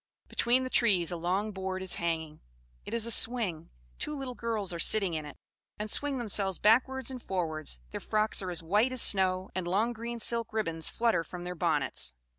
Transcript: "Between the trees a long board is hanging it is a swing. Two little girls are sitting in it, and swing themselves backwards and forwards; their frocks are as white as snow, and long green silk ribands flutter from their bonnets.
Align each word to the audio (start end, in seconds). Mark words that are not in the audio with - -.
"Between 0.27 0.63
the 0.63 0.71
trees 0.71 1.11
a 1.11 1.15
long 1.15 1.51
board 1.51 1.83
is 1.83 1.93
hanging 2.01 2.41
it 2.85 2.93
is 2.95 3.05
a 3.05 3.11
swing. 3.11 3.69
Two 3.99 4.17
little 4.17 4.33
girls 4.33 4.73
are 4.73 4.79
sitting 4.79 5.13
in 5.13 5.27
it, 5.27 5.37
and 5.77 5.91
swing 5.91 6.17
themselves 6.17 6.57
backwards 6.57 7.11
and 7.11 7.21
forwards; 7.21 7.79
their 7.91 7.99
frocks 8.01 8.41
are 8.41 8.49
as 8.49 8.63
white 8.63 8.91
as 8.91 9.01
snow, 9.03 9.51
and 9.53 9.67
long 9.67 9.93
green 9.93 10.19
silk 10.19 10.53
ribands 10.53 10.89
flutter 10.89 11.23
from 11.23 11.43
their 11.43 11.53
bonnets. 11.53 12.15